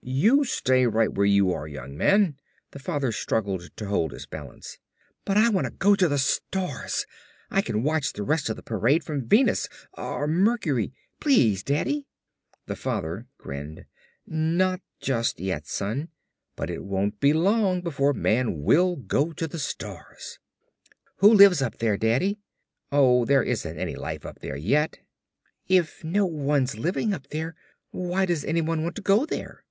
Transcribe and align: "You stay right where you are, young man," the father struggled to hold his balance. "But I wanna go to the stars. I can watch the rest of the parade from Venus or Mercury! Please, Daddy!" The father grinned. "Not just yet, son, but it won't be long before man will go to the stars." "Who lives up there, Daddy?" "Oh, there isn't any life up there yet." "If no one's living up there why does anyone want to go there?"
"You 0.00 0.44
stay 0.44 0.86
right 0.86 1.12
where 1.12 1.26
you 1.26 1.52
are, 1.52 1.66
young 1.66 1.96
man," 1.96 2.36
the 2.70 2.78
father 2.78 3.10
struggled 3.10 3.76
to 3.76 3.86
hold 3.86 4.12
his 4.12 4.26
balance. 4.26 4.78
"But 5.24 5.36
I 5.36 5.48
wanna 5.50 5.72
go 5.72 5.96
to 5.96 6.06
the 6.08 6.18
stars. 6.18 7.04
I 7.50 7.60
can 7.62 7.82
watch 7.82 8.12
the 8.12 8.22
rest 8.22 8.48
of 8.48 8.54
the 8.54 8.62
parade 8.62 9.02
from 9.02 9.26
Venus 9.28 9.68
or 9.94 10.26
Mercury! 10.28 10.92
Please, 11.20 11.62
Daddy!" 11.64 12.06
The 12.66 12.76
father 12.76 13.26
grinned. 13.38 13.84
"Not 14.24 14.80
just 15.00 15.40
yet, 15.40 15.66
son, 15.66 16.08
but 16.56 16.70
it 16.70 16.84
won't 16.84 17.18
be 17.20 17.32
long 17.32 17.82
before 17.82 18.12
man 18.14 18.62
will 18.62 18.94
go 18.96 19.32
to 19.32 19.48
the 19.48 19.58
stars." 19.58 20.38
"Who 21.16 21.30
lives 21.34 21.60
up 21.60 21.78
there, 21.78 21.96
Daddy?" 21.98 22.38
"Oh, 22.92 23.24
there 23.24 23.42
isn't 23.42 23.78
any 23.78 23.96
life 23.96 24.24
up 24.24 24.38
there 24.38 24.56
yet." 24.56 25.00
"If 25.66 26.02
no 26.04 26.24
one's 26.24 26.78
living 26.78 27.12
up 27.12 27.26
there 27.28 27.56
why 27.90 28.24
does 28.26 28.44
anyone 28.44 28.84
want 28.84 28.94
to 28.96 29.02
go 29.02 29.26
there?" 29.26 29.64